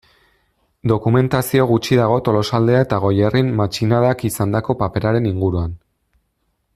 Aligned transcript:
Dokumentazio 0.91 1.67
gutxi 1.71 1.99
dago 1.99 2.15
Tolosaldea 2.29 2.81
eta 2.87 3.01
Goierrin 3.05 3.53
matxinadak 3.61 4.27
izandako 4.33 4.79
paperaren 4.83 5.33
inguruan. 5.37 5.81